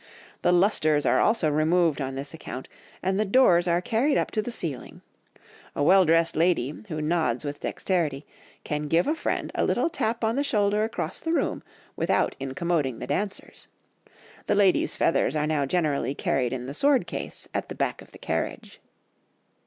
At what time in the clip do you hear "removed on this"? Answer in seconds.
1.47-2.33